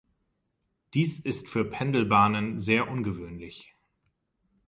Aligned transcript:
Dies 0.95 1.19
ist 1.19 1.47
für 1.47 1.63
Pendelbahnen 1.63 2.59
sehr 2.59 2.87
ungewöhnlich. 2.89 3.75